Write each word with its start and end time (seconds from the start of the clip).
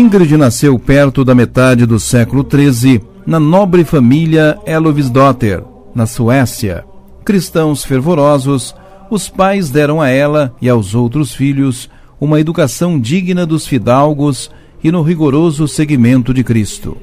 Ingrid 0.00 0.34
nasceu 0.38 0.78
perto 0.78 1.22
da 1.26 1.34
metade 1.34 1.84
do 1.84 2.00
século 2.00 2.42
XIII 2.42 3.02
na 3.26 3.38
nobre 3.38 3.84
família 3.84 4.58
Elovisdotter, 4.64 5.62
na 5.94 6.06
Suécia. 6.06 6.86
Cristãos 7.22 7.84
fervorosos, 7.84 8.74
os 9.10 9.28
pais 9.28 9.68
deram 9.68 10.00
a 10.00 10.08
ela 10.08 10.56
e 10.58 10.70
aos 10.70 10.94
outros 10.94 11.34
filhos 11.34 11.90
uma 12.18 12.40
educação 12.40 12.98
digna 12.98 13.44
dos 13.44 13.66
fidalgos 13.66 14.50
e 14.82 14.90
no 14.90 15.02
rigoroso 15.02 15.68
seguimento 15.68 16.32
de 16.32 16.42
Cristo. 16.42 16.96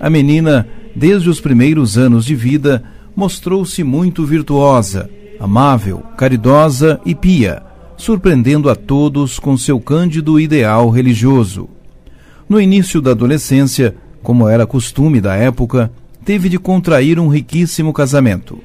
A 0.00 0.10
menina, 0.10 0.66
desde 0.92 1.30
os 1.30 1.40
primeiros 1.40 1.96
anos 1.96 2.24
de 2.24 2.34
vida, 2.34 2.82
mostrou-se 3.14 3.84
muito 3.84 4.26
virtuosa, 4.26 5.08
amável, 5.38 6.02
caridosa 6.16 7.00
e 7.06 7.14
pia, 7.14 7.62
surpreendendo 7.96 8.68
a 8.68 8.74
todos 8.74 9.38
com 9.38 9.56
seu 9.56 9.80
cândido 9.80 10.40
ideal 10.40 10.90
religioso. 10.90 11.68
No 12.50 12.60
início 12.60 13.00
da 13.00 13.12
adolescência, 13.12 13.96
como 14.22 14.46
era 14.46 14.66
costume 14.66 15.22
da 15.22 15.34
época, 15.34 15.90
teve 16.22 16.50
de 16.50 16.58
contrair 16.58 17.18
um 17.18 17.28
riquíssimo 17.28 17.94
casamento. 17.94 18.58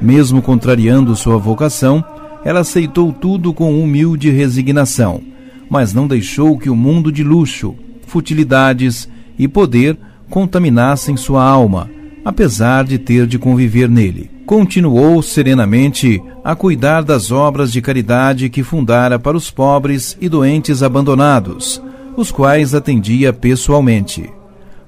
Mesmo 0.00 0.42
contrariando 0.42 1.14
sua 1.14 1.38
vocação, 1.38 2.04
ela 2.44 2.60
aceitou 2.60 3.12
tudo 3.12 3.54
com 3.54 3.80
humilde 3.80 4.30
resignação 4.30 5.22
mas 5.68 5.92
não 5.92 6.06
deixou 6.06 6.58
que 6.58 6.70
o 6.70 6.76
mundo 6.76 7.12
de 7.12 7.22
luxo, 7.22 7.74
futilidades 8.06 9.08
e 9.38 9.46
poder 9.46 9.98
contaminassem 10.30 11.16
sua 11.16 11.44
alma, 11.44 11.90
apesar 12.24 12.84
de 12.84 12.98
ter 12.98 13.26
de 13.26 13.38
conviver 13.38 13.88
nele. 13.88 14.30
Continuou 14.46 15.22
serenamente 15.22 16.22
a 16.42 16.54
cuidar 16.54 17.02
das 17.02 17.30
obras 17.30 17.70
de 17.70 17.82
caridade 17.82 18.48
que 18.48 18.62
fundara 18.62 19.18
para 19.18 19.36
os 19.36 19.50
pobres 19.50 20.16
e 20.20 20.28
doentes 20.28 20.82
abandonados, 20.82 21.82
os 22.18 22.32
quais 22.32 22.74
atendia 22.74 23.32
pessoalmente. 23.32 24.28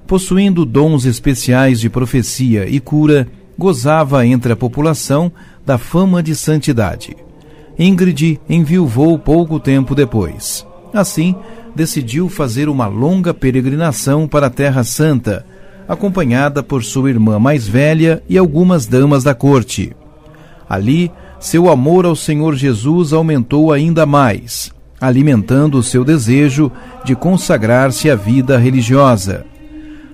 Possuindo 0.05 0.65
dons 0.65 1.05
especiais 1.05 1.79
de 1.79 1.89
profecia 1.89 2.67
e 2.67 2.77
cura, 2.77 3.25
gozava 3.57 4.25
entre 4.25 4.51
a 4.51 4.55
população 4.55 5.31
da 5.65 5.77
fama 5.77 6.21
de 6.21 6.35
santidade. 6.35 7.15
Ingrid 7.79 8.37
enviuvou 8.49 9.17
pouco 9.17 9.61
tempo 9.61 9.95
depois. 9.95 10.67
Assim, 10.93 11.33
decidiu 11.73 12.27
fazer 12.27 12.67
uma 12.67 12.87
longa 12.87 13.33
peregrinação 13.33 14.27
para 14.27 14.47
a 14.47 14.49
Terra 14.49 14.83
Santa, 14.83 15.45
acompanhada 15.87 16.61
por 16.61 16.83
sua 16.83 17.09
irmã 17.09 17.39
mais 17.39 17.65
velha 17.65 18.21
e 18.27 18.37
algumas 18.37 18.85
damas 18.85 19.23
da 19.23 19.33
corte. 19.33 19.95
Ali, 20.67 21.09
seu 21.39 21.69
amor 21.69 22.05
ao 22.05 22.15
Senhor 22.15 22.55
Jesus 22.55 23.13
aumentou 23.13 23.71
ainda 23.71 24.05
mais, 24.05 24.73
alimentando 25.01 25.79
o 25.79 25.83
seu 25.83 26.05
desejo 26.05 26.71
de 27.03 27.15
consagrar-se 27.15 28.09
à 28.09 28.15
vida 28.15 28.57
religiosa. 28.57 29.43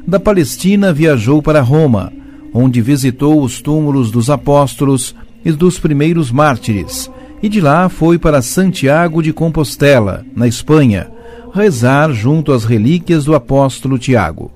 Da 0.08 0.18
Palestina 0.18 0.94
viajou 0.94 1.42
para 1.42 1.60
Roma, 1.60 2.14
onde 2.54 2.82
visitou 2.82 3.44
os 3.44 3.62
túmulos 3.62 4.10
dos 4.10 4.30
apóstolos 4.30 5.14
e 5.44 5.52
dos 5.52 5.78
primeiros 5.78 6.32
mártires, 6.32 7.12
e 7.44 7.50
de 7.50 7.60
lá 7.60 7.90
foi 7.90 8.18
para 8.18 8.42
Santiago 8.42 9.22
de 9.22 9.34
Compostela, 9.34 10.26
na 10.34 10.48
Espanha, 10.48 11.12
rezar 11.54 12.12
junto 12.14 12.54
às 12.54 12.64
relíquias 12.64 13.26
do 13.26 13.36
apóstolo 13.36 14.00
Tiago. 14.00 14.52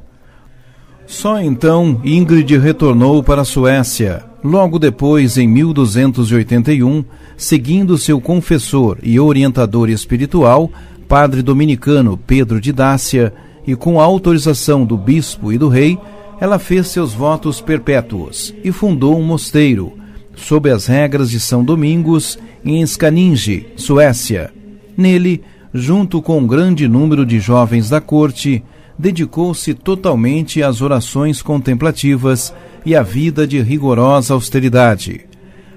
Só 1.05 1.41
então 1.41 1.99
Ingrid 2.05 2.57
retornou 2.57 3.21
para 3.21 3.41
a 3.41 3.45
Suécia, 3.45 4.23
logo 4.43 4.79
depois, 4.79 5.37
em 5.37 5.47
1281, 5.47 7.03
seguindo 7.37 7.97
seu 7.97 8.19
confessor 8.19 8.97
e 9.03 9.19
orientador 9.19 9.89
espiritual, 9.89 10.71
padre 11.07 11.41
dominicano 11.41 12.17
Pedro 12.17 12.59
de 12.59 12.71
Dácia, 12.71 13.33
e 13.65 13.75
com 13.75 13.99
a 13.99 14.03
autorização 14.03 14.85
do 14.85 14.97
bispo 14.97 15.51
e 15.51 15.57
do 15.57 15.67
rei, 15.67 15.97
ela 16.39 16.57
fez 16.57 16.87
seus 16.87 17.13
votos 17.13 17.61
perpétuos 17.61 18.53
e 18.63 18.71
fundou 18.71 19.17
um 19.17 19.23
mosteiro, 19.23 19.93
sob 20.35 20.71
as 20.71 20.87
regras 20.87 21.29
de 21.29 21.39
São 21.39 21.63
Domingos, 21.63 22.39
em 22.65 22.81
Skaninge, 22.81 23.67
Suécia. 23.75 24.51
Nele, 24.97 25.43
junto 25.73 26.21
com 26.21 26.39
um 26.39 26.47
grande 26.47 26.87
número 26.87 27.25
de 27.25 27.39
jovens 27.39 27.89
da 27.89 28.01
corte, 28.01 28.63
dedicou-se 28.97 29.73
totalmente 29.73 30.61
às 30.63 30.81
orações 30.81 31.41
contemplativas 31.41 32.53
e 32.85 32.95
à 32.95 33.03
vida 33.03 33.47
de 33.47 33.61
rigorosa 33.61 34.33
austeridade. 34.33 35.21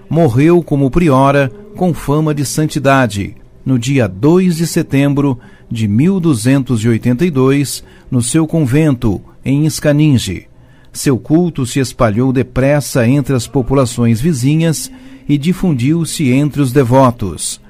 Morreu 0.08 0.62
como 0.62 0.90
priora 0.90 1.50
com 1.76 1.92
fama 1.92 2.34
de 2.34 2.44
santidade, 2.44 3.36
no 3.64 3.78
dia 3.78 4.06
2 4.06 4.56
de 4.56 4.66
setembro 4.66 5.38
de 5.70 5.88
1282, 5.88 7.84
no 8.10 8.22
seu 8.22 8.46
convento, 8.46 9.20
em 9.44 9.64
Skaninge 9.66 10.48
seu 10.94 11.18
culto 11.18 11.66
se 11.66 11.80
espalhou 11.80 12.32
depressa 12.32 13.06
entre 13.06 13.34
as 13.34 13.48
populações 13.48 14.20
vizinhas 14.20 14.90
e 15.28 15.36
difundiu-se 15.36 16.30
entre 16.30 16.62
os 16.62 16.72
devotos. 16.72 17.60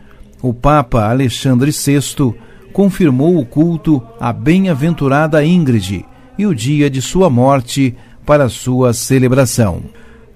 O 0.43 0.53
Papa 0.53 1.09
Alexandre 1.09 1.71
VI 1.71 2.35
confirmou 2.73 3.39
o 3.39 3.47
culto 3.47 4.03
à 4.21 4.31
bem-aventurada 4.31 5.45
Ingrid 5.45 6.05
e 6.39 6.45
o 6.45 6.55
dia 6.55 6.91
de 6.91 7.01
sua 7.01 7.31
morte 7.31 7.97
para 8.25 8.49
sua 8.49 8.93
celebração. 8.93 9.83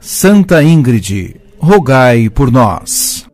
Santa 0.00 0.62
Ingrid, 0.62 1.36
rogai 1.58 2.30
por 2.30 2.50
nós. 2.50 3.27